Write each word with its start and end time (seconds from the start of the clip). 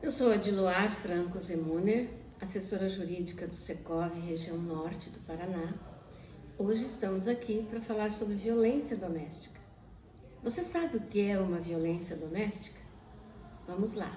Eu 0.00 0.12
sou 0.12 0.30
a 0.30 0.36
Diloar 0.36 0.94
Franco 0.94 1.40
Zemuner, 1.40 2.08
assessora 2.40 2.88
jurídica 2.88 3.48
do 3.48 3.56
Secov, 3.56 4.14
região 4.14 4.56
norte 4.56 5.10
do 5.10 5.18
Paraná. 5.18 5.74
Hoje 6.56 6.86
estamos 6.86 7.26
aqui 7.26 7.66
para 7.68 7.80
falar 7.80 8.12
sobre 8.12 8.36
violência 8.36 8.96
doméstica. 8.96 9.60
Você 10.40 10.62
sabe 10.62 10.98
o 10.98 11.00
que 11.00 11.28
é 11.28 11.36
uma 11.36 11.58
violência 11.58 12.14
doméstica? 12.14 12.80
Vamos 13.66 13.94
lá. 13.94 14.16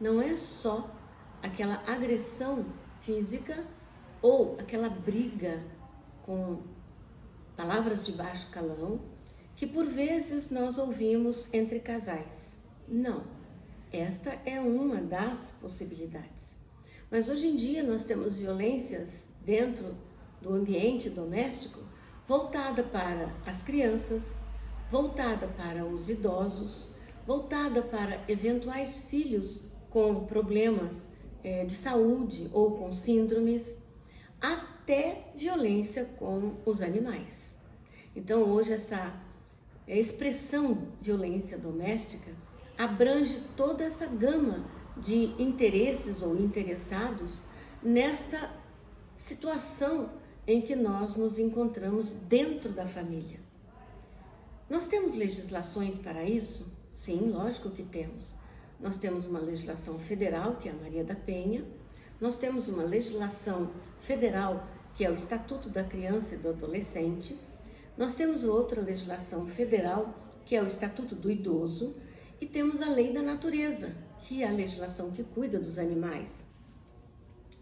Não 0.00 0.20
é 0.20 0.36
só 0.36 0.92
aquela 1.40 1.80
agressão 1.86 2.66
física 3.00 3.64
ou 4.20 4.56
aquela 4.58 4.88
briga 4.88 5.62
com 6.24 6.62
palavras 7.56 8.04
de 8.04 8.10
baixo 8.10 8.50
calão 8.50 9.00
que 9.54 9.68
por 9.68 9.86
vezes 9.86 10.50
nós 10.50 10.78
ouvimos 10.78 11.48
entre 11.54 11.78
casais. 11.78 12.60
Não, 12.88 13.22
esta 13.92 14.30
é 14.46 14.58
uma 14.60 14.96
das 14.96 15.52
possibilidades. 15.60 16.56
Mas 17.10 17.28
hoje 17.28 17.46
em 17.46 17.56
dia 17.56 17.82
nós 17.82 18.04
temos 18.04 18.36
violências 18.36 19.28
dentro 19.44 19.94
do 20.40 20.52
ambiente 20.52 21.10
doméstico 21.10 21.80
voltada 22.26 22.82
para 22.82 23.30
as 23.44 23.62
crianças, 23.62 24.40
voltada 24.90 25.46
para 25.46 25.84
os 25.84 26.08
idosos, 26.08 26.88
voltada 27.26 27.82
para 27.82 28.22
eventuais 28.28 29.04
filhos 29.04 29.60
com 29.90 30.24
problemas 30.24 31.08
é, 31.44 31.64
de 31.64 31.74
saúde 31.74 32.48
ou 32.52 32.78
com 32.78 32.94
síndromes, 32.94 33.76
até 34.40 35.30
violência 35.34 36.04
com 36.16 36.54
os 36.64 36.80
animais. 36.80 37.58
Então, 38.16 38.42
hoje, 38.44 38.72
essa 38.72 39.12
expressão 39.86 40.88
violência 41.00 41.58
doméstica 41.58 42.30
abrange 42.76 43.40
toda 43.56 43.84
essa 43.84 44.06
gama 44.06 44.64
de 44.96 45.24
interesses 45.42 46.22
ou 46.22 46.36
interessados 46.36 47.42
nesta 47.82 48.50
situação 49.16 50.10
em 50.46 50.60
que 50.60 50.74
nós 50.74 51.16
nos 51.16 51.38
encontramos 51.38 52.12
dentro 52.12 52.72
da 52.72 52.86
família. 52.86 53.40
Nós 54.68 54.86
temos 54.86 55.14
legislações 55.14 55.98
para 55.98 56.24
isso? 56.24 56.72
Sim, 56.92 57.30
lógico 57.30 57.70
que 57.70 57.82
temos. 57.82 58.34
Nós 58.80 58.98
temos 58.98 59.26
uma 59.26 59.38
legislação 59.38 59.98
federal, 59.98 60.56
que 60.56 60.68
é 60.68 60.72
a 60.72 60.74
Maria 60.74 61.04
da 61.04 61.14
Penha, 61.14 61.64
nós 62.20 62.36
temos 62.36 62.68
uma 62.68 62.82
legislação 62.82 63.70
federal, 63.98 64.66
que 64.94 65.04
é 65.04 65.10
o 65.10 65.14
Estatuto 65.14 65.68
da 65.68 65.82
Criança 65.82 66.34
e 66.34 66.38
do 66.38 66.50
Adolescente, 66.50 67.38
nós 67.96 68.14
temos 68.16 68.44
outra 68.44 68.80
legislação 68.80 69.46
federal, 69.46 70.14
que 70.44 70.56
é 70.56 70.62
o 70.62 70.66
Estatuto 70.66 71.14
do 71.14 71.30
Idoso, 71.30 71.94
e 72.42 72.46
temos 72.46 72.82
a 72.82 72.88
Lei 72.88 73.12
da 73.12 73.22
Natureza, 73.22 73.94
que 74.22 74.42
é 74.42 74.48
a 74.48 74.50
legislação 74.50 75.12
que 75.12 75.22
cuida 75.22 75.60
dos 75.60 75.78
animais. 75.78 76.44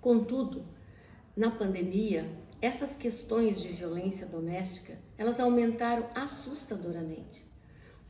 Contudo, 0.00 0.64
na 1.36 1.48
pandemia, 1.48 2.28
essas 2.60 2.96
questões 2.96 3.60
de 3.60 3.68
violência 3.68 4.26
doméstica, 4.26 4.98
elas 5.16 5.38
aumentaram 5.38 6.08
assustadoramente. 6.12 7.48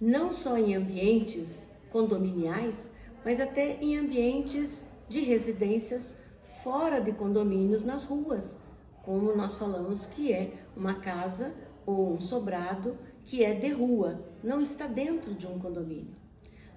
Não 0.01 0.33
só 0.33 0.57
em 0.57 0.75
ambientes 0.75 1.69
condominiais, 1.93 2.91
mas 3.23 3.41
até 3.41 3.77
em 3.83 3.99
ambientes 3.99 4.87
de 5.07 5.21
residências 5.21 6.17
fora 6.63 6.99
de 6.99 7.13
condomínios 7.13 7.85
nas 7.85 8.05
ruas, 8.05 8.57
como 9.03 9.37
nós 9.37 9.57
falamos 9.57 10.07
que 10.07 10.33
é 10.33 10.65
uma 10.75 10.95
casa 10.95 11.55
ou 11.85 12.15
um 12.15 12.23
sobrado 12.23 12.97
que 13.23 13.45
é 13.45 13.53
de 13.53 13.69
rua, 13.69 14.25
não 14.43 14.63
está 14.63 14.87
dentro 14.87 15.35
de 15.35 15.47
um 15.47 15.59
condomínio. 15.59 16.24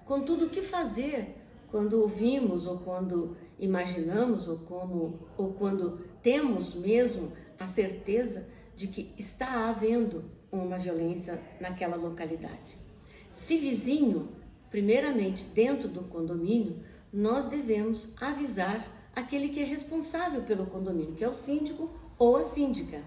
Contudo, 0.08 0.46
o 0.46 0.48
que 0.48 0.62
fazer 0.62 1.36
quando 1.70 2.00
ouvimos 2.00 2.66
ou 2.66 2.78
quando 2.78 3.36
imaginamos 3.58 4.48
ou 4.48 4.56
como 4.60 5.28
ou 5.36 5.52
quando 5.52 5.98
temos 6.22 6.74
mesmo 6.74 7.30
a 7.58 7.66
certeza 7.66 8.48
de 8.74 8.88
que 8.88 9.12
está 9.18 9.68
havendo 9.68 10.24
uma 10.50 10.78
violência 10.78 11.38
naquela 11.60 11.94
localidade. 11.94 12.78
Se 13.30 13.58
vizinho, 13.58 14.30
primeiramente 14.70 15.44
dentro 15.44 15.88
do 15.88 16.04
condomínio, 16.04 16.82
nós 17.12 17.46
devemos 17.46 18.14
avisar 18.18 19.10
aquele 19.14 19.50
que 19.50 19.60
é 19.60 19.64
responsável 19.64 20.42
pelo 20.44 20.64
condomínio, 20.64 21.16
que 21.16 21.24
é 21.24 21.28
o 21.28 21.34
síndico 21.34 21.90
ou 22.18 22.38
a 22.38 22.46
síndica. 22.46 23.02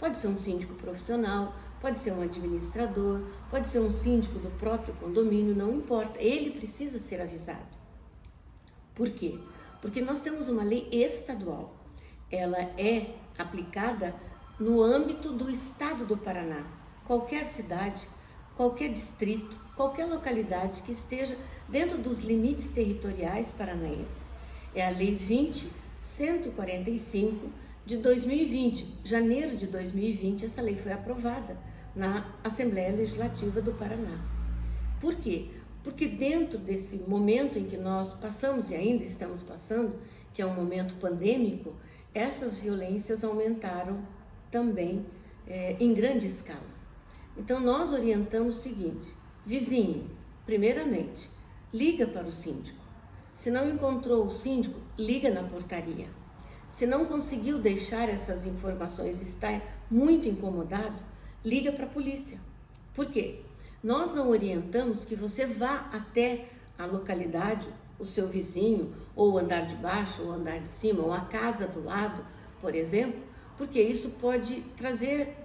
Pode 0.00 0.18
ser 0.18 0.26
um 0.26 0.36
síndico 0.36 0.74
profissional, 0.74 1.54
pode 1.80 1.98
ser 1.98 2.12
um 2.12 2.22
administrador, 2.22 3.22
pode 3.50 3.68
ser 3.68 3.80
um 3.80 3.90
síndico 3.90 4.38
do 4.38 4.50
próprio 4.58 4.94
condomínio, 4.94 5.54
não 5.54 5.74
importa, 5.74 6.20
ele 6.20 6.50
precisa 6.50 6.98
ser 6.98 7.20
avisado. 7.20 7.78
Por 8.94 9.10
quê? 9.10 9.38
Porque 9.80 10.02
nós 10.02 10.20
temos 10.20 10.48
uma 10.48 10.62
lei 10.62 10.88
estadual. 10.92 11.74
Ela 12.30 12.58
é 12.78 13.14
aplicada 13.38 14.14
no 14.58 14.82
âmbito 14.82 15.32
do 15.32 15.50
estado 15.50 16.04
do 16.04 16.18
Paraná. 16.18 16.66
Qualquer 17.06 17.46
cidade, 17.46 18.06
qualquer 18.54 18.92
distrito, 18.92 19.56
qualquer 19.74 20.04
localidade 20.04 20.82
que 20.82 20.92
esteja 20.92 21.38
dentro 21.66 21.96
dos 21.96 22.20
limites 22.20 22.68
territoriais 22.68 23.50
paranaenses. 23.52 24.28
É 24.74 24.86
a 24.86 24.90
Lei 24.90 25.16
20.145 25.16 27.48
de 27.86 27.96
2020, 27.96 28.98
janeiro 29.02 29.56
de 29.56 29.66
2020, 29.66 30.44
essa 30.44 30.62
lei 30.62 30.76
foi 30.76 30.92
aprovada 30.92 31.58
na 31.94 32.34
Assembleia 32.44 32.94
Legislativa 32.94 33.60
do 33.60 33.72
Paraná. 33.72 34.24
Por 35.00 35.16
quê? 35.16 35.48
Porque 35.82 36.06
dentro 36.06 36.58
desse 36.58 36.98
momento 37.08 37.58
em 37.58 37.64
que 37.64 37.76
nós 37.76 38.12
passamos 38.12 38.70
e 38.70 38.74
ainda 38.74 39.02
estamos 39.02 39.42
passando, 39.42 39.94
que 40.32 40.42
é 40.42 40.46
um 40.46 40.54
momento 40.54 40.94
pandêmico, 40.96 41.74
essas 42.14 42.58
violências 42.58 43.24
aumentaram 43.24 44.00
também 44.50 45.06
é, 45.46 45.76
em 45.80 45.94
grande 45.94 46.26
escala. 46.26 46.60
Então, 47.36 47.60
nós 47.60 47.92
orientamos 47.92 48.58
o 48.58 48.60
seguinte: 48.60 49.14
vizinho, 49.44 50.10
primeiramente, 50.44 51.30
liga 51.72 52.06
para 52.06 52.26
o 52.26 52.32
síndico. 52.32 52.78
Se 53.32 53.50
não 53.50 53.70
encontrou 53.70 54.26
o 54.26 54.30
síndico, 54.30 54.78
liga 54.98 55.30
na 55.30 55.42
portaria. 55.42 56.08
Se 56.70 56.86
não 56.86 57.04
conseguiu 57.04 57.58
deixar 57.58 58.08
essas 58.08 58.46
informações, 58.46 59.20
está 59.20 59.60
muito 59.90 60.28
incomodado, 60.28 61.02
liga 61.44 61.72
para 61.72 61.84
a 61.84 61.88
polícia. 61.88 62.38
Por 62.94 63.06
quê? 63.06 63.40
Nós 63.82 64.14
não 64.14 64.30
orientamos 64.30 65.04
que 65.04 65.16
você 65.16 65.44
vá 65.46 65.90
até 65.92 66.48
a 66.78 66.86
localidade, 66.86 67.66
o 67.98 68.04
seu 68.04 68.28
vizinho, 68.28 68.94
ou 69.16 69.32
o 69.32 69.38
andar 69.38 69.66
de 69.66 69.74
baixo, 69.74 70.22
ou 70.22 70.28
o 70.28 70.32
andar 70.32 70.60
de 70.60 70.68
cima, 70.68 71.02
ou 71.02 71.12
a 71.12 71.20
casa 71.22 71.66
do 71.66 71.84
lado, 71.84 72.24
por 72.60 72.74
exemplo, 72.74 73.20
porque 73.58 73.80
isso 73.82 74.12
pode 74.20 74.62
trazer 74.76 75.36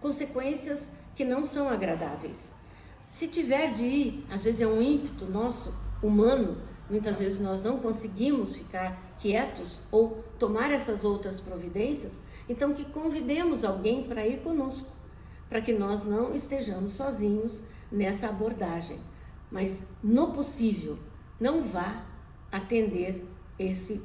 consequências 0.00 0.92
que 1.16 1.24
não 1.24 1.46
são 1.46 1.68
agradáveis. 1.68 2.52
Se 3.06 3.26
tiver 3.26 3.72
de 3.72 3.84
ir, 3.84 4.26
às 4.30 4.44
vezes 4.44 4.60
é 4.60 4.66
um 4.66 4.82
ímpeto 4.82 5.24
nosso, 5.26 5.74
humano, 6.02 6.56
muitas 6.88 7.18
vezes 7.18 7.40
nós 7.40 7.62
não 7.62 7.78
conseguimos 7.78 8.56
ficar 8.56 8.96
quietos 9.20 9.78
ou 9.90 10.22
tomar 10.38 10.70
essas 10.70 11.04
outras 11.04 11.40
providências, 11.40 12.20
então 12.48 12.74
que 12.74 12.84
convidemos 12.84 13.64
alguém 13.64 14.04
para 14.04 14.26
ir 14.26 14.40
conosco, 14.40 14.88
para 15.48 15.60
que 15.60 15.72
nós 15.72 16.04
não 16.04 16.34
estejamos 16.34 16.92
sozinhos 16.92 17.62
nessa 17.90 18.28
abordagem. 18.28 18.98
Mas, 19.50 19.86
no 20.02 20.32
possível, 20.32 20.98
não 21.38 21.62
vá 21.62 22.04
atender 22.50 23.24
esse 23.58 24.02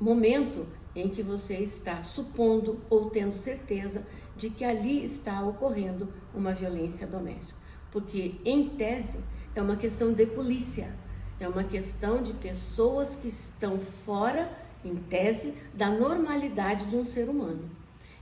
momento 0.00 0.66
em 0.94 1.08
que 1.08 1.22
você 1.22 1.56
está 1.56 2.02
supondo 2.02 2.80
ou 2.88 3.10
tendo 3.10 3.34
certeza 3.34 4.06
de 4.36 4.50
que 4.50 4.64
ali 4.64 5.04
está 5.04 5.42
ocorrendo 5.42 6.12
uma 6.34 6.52
violência 6.52 7.06
doméstica. 7.06 7.58
Porque, 7.90 8.34
em 8.44 8.70
tese, 8.70 9.24
é 9.54 9.62
uma 9.62 9.76
questão 9.76 10.12
de 10.12 10.26
polícia, 10.26 10.94
é 11.40 11.48
uma 11.48 11.64
questão 11.64 12.22
de 12.22 12.32
pessoas 12.32 13.14
que 13.14 13.28
estão 13.28 13.78
fora, 13.78 14.50
em 14.84 14.96
tese, 14.96 15.54
da 15.72 15.88
normalidade 15.88 16.86
de 16.86 16.96
um 16.96 17.04
ser 17.04 17.28
humano. 17.28 17.70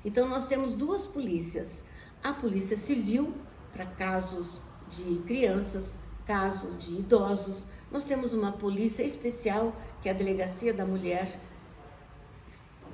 Então, 0.05 0.29
nós 0.29 0.47
temos 0.47 0.75
duas 0.75 1.07
polícias: 1.07 1.87
a 2.23 2.33
Polícia 2.33 2.77
Civil, 2.77 3.35
para 3.73 3.87
casos 3.87 4.61
de 4.89 5.23
crianças, 5.27 5.99
casos 6.27 6.79
de 6.79 6.95
idosos. 7.01 7.67
Nós 7.91 8.05
temos 8.05 8.33
uma 8.33 8.53
polícia 8.53 9.03
especial, 9.03 9.75
que 10.01 10.09
é 10.09 10.13
a 10.13 10.15
Delegacia 10.15 10.73
da 10.73 10.87
Mulher, 10.87 11.29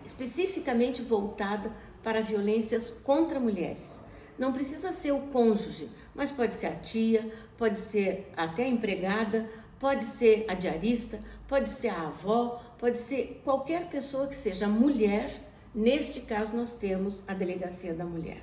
especificamente 0.05 1.03
voltada 1.03 1.73
para 2.03 2.23
violências 2.23 2.91
contra 2.91 3.39
mulheres. 3.39 4.03
Não 4.39 4.53
precisa 4.53 4.93
ser 4.93 5.13
o 5.13 5.21
cônjuge, 5.29 5.91
mas 6.15 6.31
pode 6.31 6.55
ser 6.55 6.67
a 6.67 6.75
tia, 6.75 7.33
pode 7.57 7.81
ser 7.81 8.33
até 8.37 8.65
a 8.65 8.69
empregada, 8.69 9.49
pode 9.79 10.05
ser 10.05 10.45
a 10.49 10.55
diarista, 10.55 11.21
pode 11.47 11.71
ser 11.71 11.89
a 11.89 12.09
avó, 12.09 12.63
pode 12.79 12.99
ser 12.99 13.41
qualquer 13.45 13.89
pessoa 13.89 14.27
que 14.27 14.37
seja 14.37 14.67
mulher. 14.67 15.31
Neste 15.75 16.21
caso, 16.21 16.57
nós 16.57 16.75
temos 16.75 17.23
a 17.27 17.35
Delegacia 17.35 17.95
da 17.95 18.05
Mulher. 18.05 18.43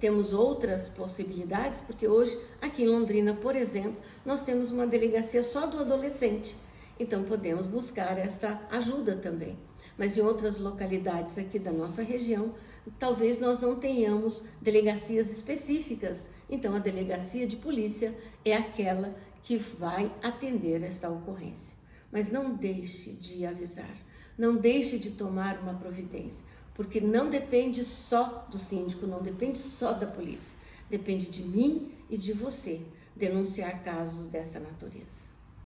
Temos 0.00 0.32
outras 0.32 0.88
possibilidades, 0.88 1.80
porque 1.80 2.06
hoje, 2.06 2.38
aqui 2.60 2.82
em 2.82 2.88
Londrina, 2.88 3.34
por 3.34 3.56
exemplo, 3.56 3.96
nós 4.24 4.42
temos 4.44 4.70
uma 4.70 4.86
delegacia 4.86 5.42
só 5.42 5.66
do 5.66 5.78
adolescente. 5.80 6.56
Então 6.98 7.24
podemos 7.24 7.66
buscar 7.66 8.18
esta 8.18 8.60
ajuda 8.70 9.16
também. 9.16 9.58
Mas 9.96 10.16
em 10.16 10.20
outras 10.20 10.58
localidades 10.58 11.38
aqui 11.38 11.58
da 11.58 11.72
nossa 11.72 12.02
região, 12.02 12.54
talvez 12.98 13.38
nós 13.38 13.60
não 13.60 13.76
tenhamos 13.76 14.42
delegacias 14.60 15.30
específicas. 15.30 16.30
Então 16.50 16.74
a 16.74 16.78
delegacia 16.78 17.46
de 17.46 17.56
polícia 17.56 18.14
é 18.44 18.54
aquela 18.54 19.14
que 19.44 19.56
vai 19.56 20.10
atender 20.22 20.82
essa 20.82 21.08
ocorrência. 21.08 21.76
Mas 22.10 22.30
não 22.30 22.54
deixe 22.54 23.12
de 23.12 23.46
avisar, 23.46 23.96
não 24.36 24.56
deixe 24.56 24.98
de 24.98 25.12
tomar 25.12 25.60
uma 25.60 25.74
providência, 25.74 26.44
porque 26.74 27.00
não 27.00 27.30
depende 27.30 27.84
só 27.84 28.48
do 28.50 28.58
síndico, 28.58 29.06
não 29.06 29.22
depende 29.22 29.58
só 29.58 29.92
da 29.92 30.06
polícia, 30.06 30.58
depende 30.90 31.26
de 31.26 31.42
mim 31.42 31.92
e 32.10 32.16
de 32.16 32.32
você 32.32 32.80
denunciar 33.14 33.82
casos 33.82 34.28
dessa 34.28 34.58
natureza. 34.58 35.33